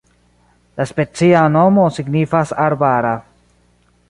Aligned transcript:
La 0.79 0.87
specia 0.91 1.43
nomo 1.57 1.85
signifas 1.99 2.55
arbara. 2.65 3.17